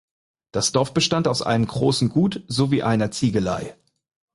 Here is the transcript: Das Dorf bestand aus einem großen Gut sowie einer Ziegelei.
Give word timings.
Das 0.51 0.71
Dorf 0.71 0.95
bestand 0.95 1.27
aus 1.27 1.43
einem 1.43 1.67
großen 1.67 2.09
Gut 2.09 2.43
sowie 2.47 2.81
einer 2.81 3.11
Ziegelei. 3.11 3.75